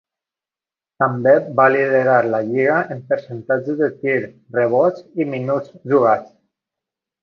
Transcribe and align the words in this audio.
També 1.03 1.33
va 1.59 1.67
liderar 1.75 2.17
la 2.31 2.41
lliga 2.49 2.79
en 2.97 3.05
percentatge 3.13 3.79
de 3.85 3.93
tir, 4.03 4.19
rebots 4.59 5.09
i 5.23 5.33
minuts 5.39 5.81
jugats. 5.97 6.39